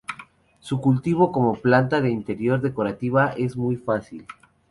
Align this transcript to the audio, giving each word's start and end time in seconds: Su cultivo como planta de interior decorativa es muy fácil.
Su 0.61 0.81
cultivo 0.81 1.31
como 1.31 1.53
planta 1.53 2.01
de 2.01 2.09
interior 2.09 2.59
decorativa 2.59 3.35
es 3.37 3.55
muy 3.55 3.75
fácil. 3.75 4.25